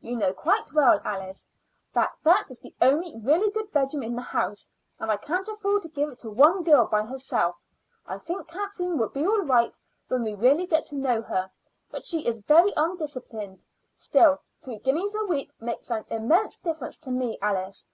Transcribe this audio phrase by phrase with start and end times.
[0.00, 1.48] "You know quite well, Alice,
[1.94, 5.82] that that is the only really good bedroom in the house, and I can't afford
[5.82, 7.54] to give it to one girl by herself.
[8.04, 9.78] I think Kathleen will be all right
[10.08, 11.48] when we really get to know her;
[11.92, 13.64] but she is very undisciplined.
[13.94, 17.86] Still, three guineas a week makes an immense difference to me, Alice.